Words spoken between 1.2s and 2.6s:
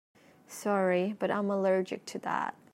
I'm allergic to that.